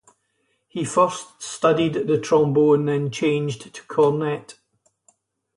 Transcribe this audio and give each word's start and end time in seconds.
He 0.67 0.83
first 0.83 1.43
studied 1.43 1.93
the 2.07 2.19
trombone, 2.19 2.85
then 2.85 3.11
changed 3.11 3.71
to 3.75 3.83
cornet. 3.83 4.57